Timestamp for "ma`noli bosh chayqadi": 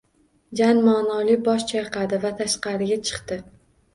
0.85-2.19